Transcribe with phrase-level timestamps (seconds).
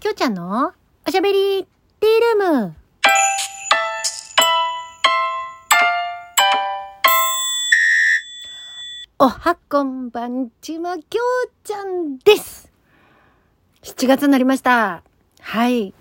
[0.00, 0.72] きょうちゃんの
[1.06, 1.62] おしゃべり
[2.00, 2.74] ティールーム。
[9.18, 12.72] おはこんばんちは、きょうちゃんです。
[13.82, 15.02] 7月になりました。
[15.38, 15.92] はい。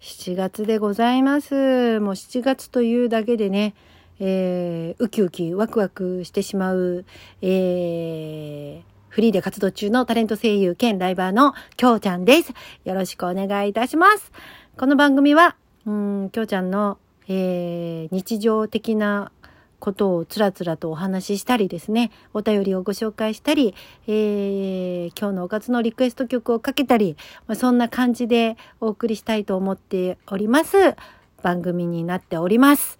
[0.00, 1.98] 7月でございます。
[1.98, 3.74] もう7月というだけでね、
[4.20, 7.04] えー、ウキウキワクワクしてしまう、
[7.42, 12.54] えー、フリーで活動中のタレント声優兼ライバーのきょうちゃんです。
[12.84, 14.30] よろしくお願いいたします。
[14.78, 16.96] この番組は、うん、きょうちゃんの、
[17.26, 19.32] えー、日常的な
[19.80, 23.74] ことをつらつらとお話ししたりですね、お便りをご紹介したり、
[24.06, 27.16] えー、今日のおかずのリクエスト曲をかけたり、
[27.48, 30.94] まあ、そんな感じでお送りしたいと思っております。
[31.42, 32.98] 番組になっております。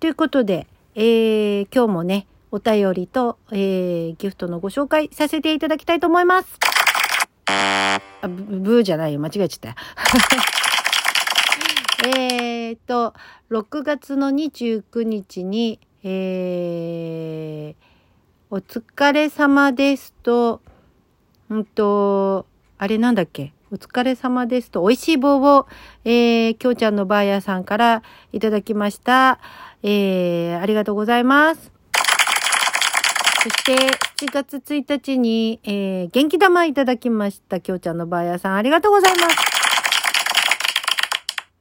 [0.00, 6.58] ということで、えー、今日もね、お便りと、えー、ギフトのご紹介させていただきたいと思います。
[7.46, 8.28] あ、ブ
[8.60, 9.20] ブーじゃないよ。
[9.20, 9.76] 間違えちゃった。
[12.18, 13.14] えーと、
[13.50, 20.60] 6月の29日に、えー、お疲れ様ですと、
[21.48, 22.44] うんと、
[22.76, 23.54] あれなんだっけ？
[23.72, 25.66] お疲れ様ですと、美味しい棒を、
[26.04, 29.38] えー、きょうちゃんのバーヤーさんからいただきました。
[29.82, 31.81] えー、ありがとうございます。
[33.42, 33.74] そして、
[34.24, 37.58] 7月1日に、えー、元気玉いただきました。
[37.60, 39.36] きょうちゃんのバーヤーさん、ありがとうございます。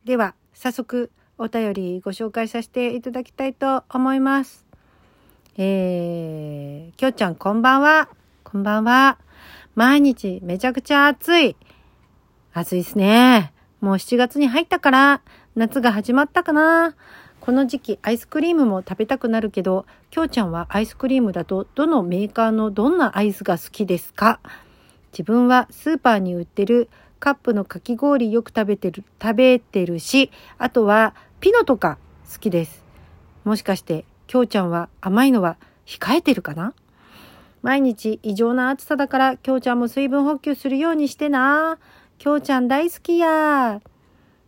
[0.05, 1.09] では、早速、
[1.39, 4.67] お便りご紹介させていただきたいと思います。
[5.57, 8.09] えー、きょうちゃんこんばんは。
[8.43, 9.17] こんばんは。
[9.73, 11.55] 毎日めちゃくちゃ暑い。
[12.53, 13.53] 暑いですね。
[13.79, 15.21] もう7月に入ったから、
[15.55, 16.95] 夏が始まったかな。
[17.41, 24.39] この時期アイスクリームも食べたくなるけど、きょうちゃんはアイスクリームだとどのメーカーのどんなアイスが好きですか？
[25.11, 26.87] 自分はスーパーに売ってる
[27.19, 31.97] カップのかき氷よく食べてる、食べてるし、あとはピノとか
[32.31, 32.85] 好きです。
[33.43, 36.75] もしかして、きょうちゃんは甘いのは控えてるかな？
[37.63, 41.79] 毎日異常な暑さだから、きょうちゃんも水分補給するようにしてな。
[42.19, 43.81] きょうちゃん大好きや。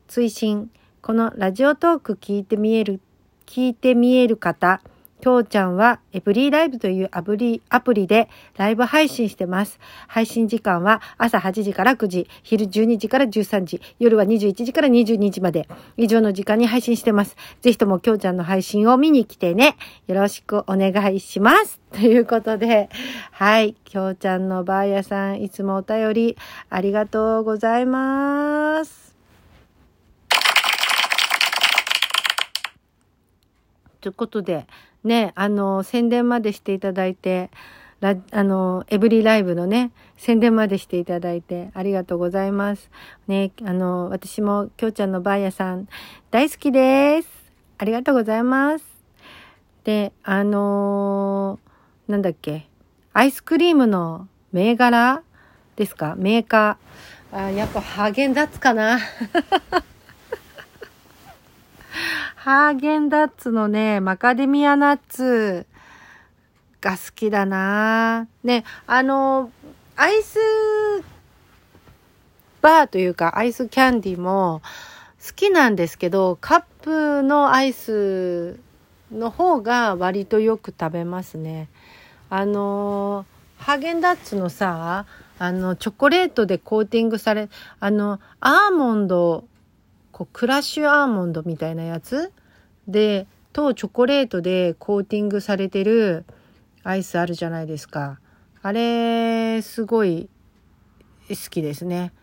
[0.08, 0.70] 追伸
[1.04, 3.02] このラジオトーク聞いてみえる、
[3.46, 4.80] 聞いてみえる方、
[5.20, 9.82] きょうちゃんはエブリーライブというアプリ、アプリでライブ配信してます。
[10.08, 17.36] 配信時間は朝8時から9時、昼12時から13時、夜は21時から22時まで、以上の時間に配信してます。
[17.60, 19.76] ぜひともきょうちゃんの配信を見に来てね。
[20.08, 21.82] よろしくお願いします。
[21.92, 22.88] ということで、
[23.32, 26.38] はい、きょうちゃんのバーヤさん、いつもお便り
[26.70, 29.03] ありがとうございます。
[34.04, 34.68] ということで、
[35.06, 37.50] ね、あの、宣伝までしていただいて、
[38.02, 42.92] ラあの、エブリライブのね、宣伝までしていただいて、ありがとうございます。
[43.28, 45.88] ね、あの、私も、きょうちゃんのバーヤさん、
[46.32, 47.30] 大好きです。
[47.78, 48.86] ありがとうございます。
[49.86, 52.68] で、あのー、なんだっけ、
[53.14, 55.24] アイスクリームの銘柄
[55.78, 56.16] ですか？
[56.18, 57.38] メーカー。
[57.46, 59.00] あ、やっぱハーゲンダッツかな。
[62.44, 65.66] ハーゲンダッツのね、マカデミアナッツ
[66.82, 69.50] が好きだなね、あの、
[69.96, 70.40] アイス
[72.62, 74.62] バーというか、アイスキャンディも
[75.26, 78.60] 好きなんですけど、カップのアイス
[79.10, 81.70] の方が割とよく食べますね。
[82.30, 83.26] あの、
[83.58, 85.06] ハーゲンダッツのさ、
[85.40, 87.48] あの、チョコレートでコーティングされ、
[87.80, 89.46] あの、アーモンド、
[90.14, 92.32] こうクラッシュアーモンドみたいなやつ？
[92.88, 96.24] で、とチョコレートでコーティングされてる
[96.84, 98.20] アイスあるじゃないですか。
[98.62, 100.30] あれ、すごい
[101.30, 102.14] 好きですね。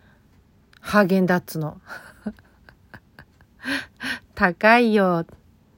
[0.81, 1.81] ハーゲンダッツの。
[4.35, 5.27] 高いよ。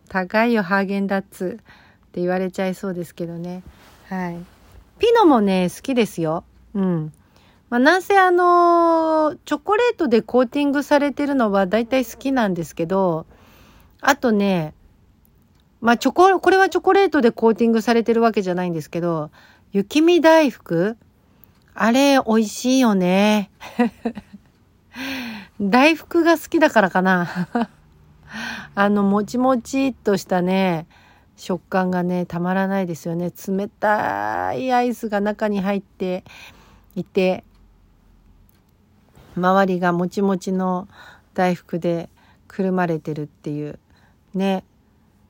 [0.08, 1.58] 高いよ、ハーゲンダッツ。
[1.60, 3.62] って言われちゃいそうですけどね。
[4.08, 4.36] はい。
[4.98, 6.44] ピノもね、好きですよ。
[6.74, 7.12] うん。
[7.72, 13.24] まあ、なんせあの、チョコレートでコーティングされてるのは大体好きなんですけど、
[14.02, 14.74] あとね、
[15.80, 19.30] まあ、チョコ、これはチョコレートでコーティングされてるわけじゃないんですけど、
[19.72, 20.98] 雪見大福
[21.74, 23.50] あれ、美味しいよね。
[25.58, 27.48] 大福が好きだからかな。
[28.74, 30.86] あの、もちもちっとしたね、
[31.38, 33.32] 食感がね、たまらないですよね。
[33.48, 36.22] 冷たいアイスが中に入って
[36.96, 37.44] いて、
[39.36, 40.88] 周りがもちもちの
[41.34, 42.08] 大福で
[42.48, 43.78] くるまれてるっていう
[44.34, 44.64] ね。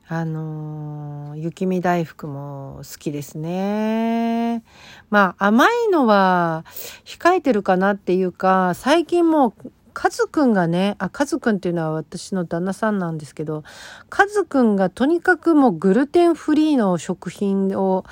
[0.05, 4.63] あのー、雪見大福も好きですね。
[5.09, 6.65] まあ甘いのは
[7.05, 13.63] 控えてるかなっていうか最近もうカズくんがね、あ、カズくんっていうのは私の旦那さんなんですけど、
[14.09, 18.03] カズくんがとにかくもうグルテンフリーの食品を、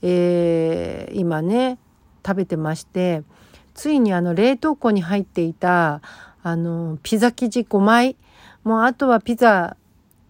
[0.00, 1.78] えー、今ね、
[2.24, 3.22] 食べてまして、
[3.74, 6.00] ついにあの冷凍庫に入っていた、
[6.42, 8.16] あの、ピザ生地5枚、
[8.62, 9.76] もうあとはピザ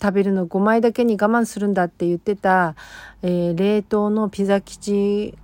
[0.03, 2.75] 食べるの5枚だけに我慢するんだって言ってた、
[3.23, 5.39] えー、冷凍のピザ生地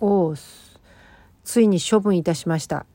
[0.00, 0.34] を
[1.44, 2.86] ついに処分いたしました。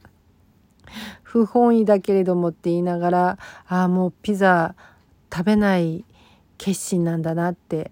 [1.22, 3.38] 不本意だけれどもって言いながら、
[3.68, 4.74] ああ、もうピザ
[5.32, 6.04] 食べない
[6.56, 7.90] 決心なんだなって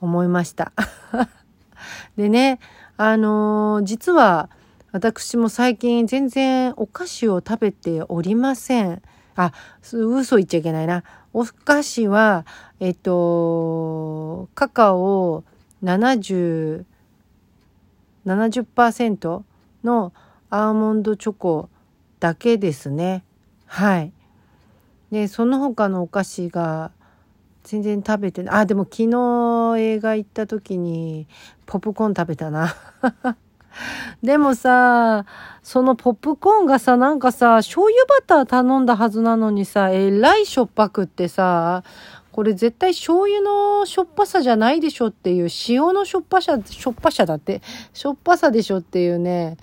[0.00, 0.72] 思いました。
[2.16, 2.58] でね、
[2.96, 4.50] あのー、実は
[4.90, 9.02] 私も最近全然お菓子を食べておりません。
[9.36, 9.52] あ、
[9.92, 11.04] 嘘言っちゃいけないな。
[11.34, 12.46] お菓子は、
[12.80, 15.44] えっと、カカオ
[15.82, 16.84] 70、
[18.24, 19.42] 70%
[19.84, 20.12] の
[20.48, 21.68] アーモンドチョコ
[22.18, 23.24] だけですね。
[23.66, 24.12] はい。
[25.10, 26.92] で、その他のお菓子が
[27.62, 28.54] 全然食べてない。
[28.60, 31.28] あ、でも昨日映画行った時に
[31.66, 32.74] ポップコーン食べたな。
[34.22, 35.24] でもさ、
[35.62, 41.84] そのポップコーンがさ、なんかさ、醤油バター頼んだはずなのにさ、えらいしょっぱくってさ、
[42.32, 47.62] これ絶対醤油のしょっぱさじゃないでしょっていう、塩のしょっぱさ、しょっぱさだって、
[47.92, 49.56] しょっぱさでしょっていうね、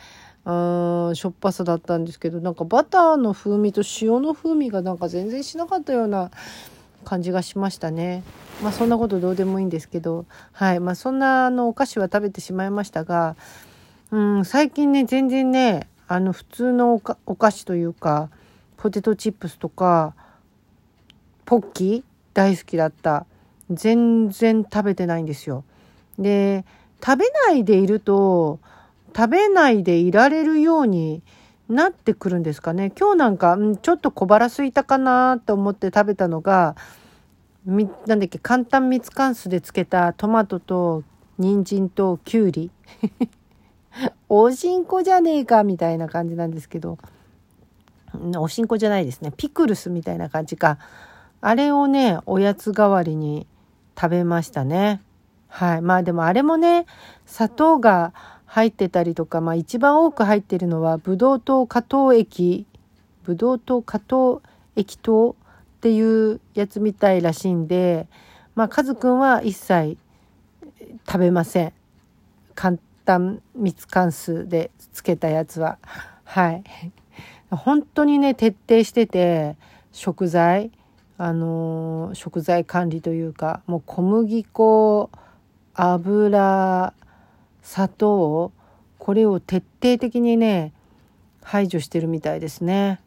[0.46, 6.30] うん、しょっぱさだったんですけど、なんかバターの風味と塩の風味がなんか全然しなかったような
[7.04, 8.24] 感じがしましたね。
[8.62, 10.80] まあそんなことどうでもいいんですけど、はい。
[10.80, 13.36] まあそんなあのお菓子は食べてしまいましたが、
[14.16, 18.30] うん、最近ね、全然ね、あの普通のお菓子というか、
[18.78, 20.16] ポテトチップスとか、
[21.44, 22.04] ポッキー
[22.34, 23.26] 大好きだった。
[23.70, 25.66] 全然食べてないんですよ。
[26.18, 26.64] で、
[27.06, 28.60] 食べないでいると、
[29.14, 31.22] 食べないでいられるように
[31.68, 32.94] なってくるんですかね。
[32.98, 36.78] 今日なんか、んちょっと小腹空いたかなと思って食べたのが、
[37.66, 41.04] み、なんだっけ、簡単蜜缶酢でつけたトマトと
[41.38, 42.72] 人参ときゅうり。
[44.28, 46.98] おしんこじゃねえかみたいな感じなんですけど、
[48.38, 49.32] おしんこじゃないですね。
[49.36, 50.78] ピクルスみたいな感じか。
[51.42, 53.48] あれをね、おやつ代わりに
[54.00, 55.02] 食べましたね。
[55.48, 55.82] はい。
[55.82, 56.86] まあでもあれもね、
[57.26, 58.14] 砂糖が
[58.46, 62.66] 入ってたりとか、まあ一番多く入ってるのは、ブドウ糖果糖液、
[63.24, 64.42] ブドウ糖果糖
[64.76, 65.36] 液糖
[65.78, 68.08] っていうやつみたいらしいんで、
[68.56, 69.98] まあカズくんは一切
[71.08, 71.74] 食べません。
[72.56, 75.78] 簡単蜜関数でつけたやつは。
[76.24, 76.63] はい。
[77.52, 79.56] 本当にね、徹底してて、
[79.92, 80.72] 食材、
[81.18, 85.10] あのー、食材管理というか、もう小麦粉、
[85.74, 86.94] 油、
[87.66, 88.52] 砂糖
[89.00, 90.72] これを徹底的にね
[91.42, 93.01] 排除してるみたいですね。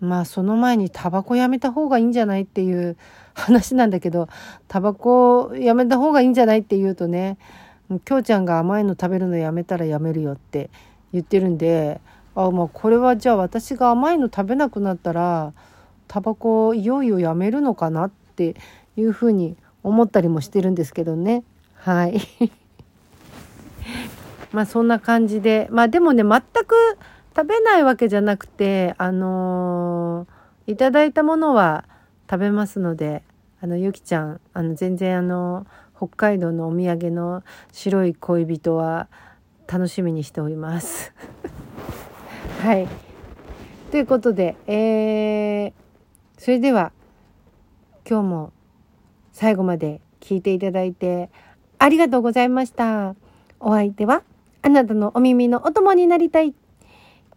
[0.00, 2.96] まあその前にタバコやめた方がいいんじゃないっていう
[3.34, 4.28] 話なんだけど
[4.66, 7.38] タバコやめた方がいいんじゃないって言うとね
[8.04, 10.70] きょうちゃんが甘いの食べるのやめたらやめるよって
[11.12, 12.00] 言ってるんで
[12.34, 15.52] あまあこれはじゃあ私が甘いの食べなくなったら
[16.08, 18.56] タバコいよいよやめるのかなって
[18.96, 21.44] いうふうに思ったりもしてるんですけどね
[21.82, 22.20] はい。
[24.52, 26.76] まあそんな感じで、まあでもね、全く
[27.34, 31.86] 食べないわけじゃなくて、あのー、いただいたものは
[32.30, 33.24] 食べますので、
[33.60, 35.66] あの、ゆきちゃん、あの、全然あの、
[36.02, 39.06] 北海道のお土産の白い恋人は
[39.68, 41.12] 楽しみにしております。
[42.60, 42.88] はい。
[43.92, 45.72] ということで、えー、
[46.38, 46.90] それでは、
[48.08, 48.52] 今日も
[49.30, 51.30] 最後まで聞いていただいて
[51.78, 53.14] ありがとうございました。
[53.60, 54.24] お相手は
[54.62, 56.52] あなたのお耳のお供になりたい、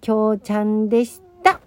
[0.01, 1.59] きょうちゃんでした。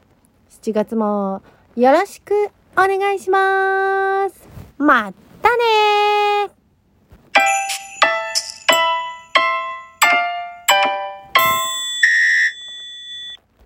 [0.51, 1.43] 7月も
[1.77, 2.35] よろしく
[2.73, 4.49] お願いします。
[4.79, 5.13] ま
[5.43, 6.58] たね